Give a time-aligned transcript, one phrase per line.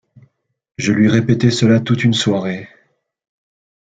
[0.79, 2.67] Je lui répétais cela toute une soirée.